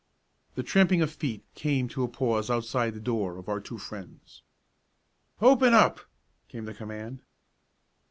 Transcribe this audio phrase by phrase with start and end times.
[0.55, 4.41] The tramping of feet came to a pause outside the door of our two friends.
[5.39, 5.99] "Open up!"
[6.47, 7.21] came the command.